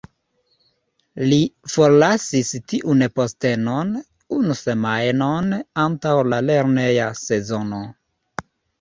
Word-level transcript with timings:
Li 1.33 1.37
forlasis 1.73 2.49
tiun 2.73 3.05
postenon, 3.21 3.93
unu 4.41 4.59
semajnon 4.65 5.55
antaŭ 5.87 6.19
la 6.35 6.45
lerneja 6.51 7.15
sezono. 7.25 7.89